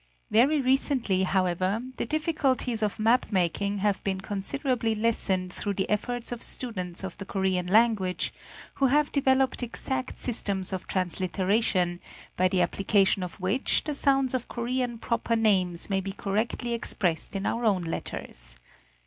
[0.31, 5.87] Very recently, however, the difficulties of map making have been con siderably lessened through the
[5.91, 8.33] efforts of students of the Korean language,
[8.81, 12.33] who have developed exact systems of transliteration, VOL, I, 16 232— National Geographic Magazine.
[12.37, 17.35] by the application of which the sounds of Korean proper names may be correctly expressed
[17.35, 18.57] in our own letters.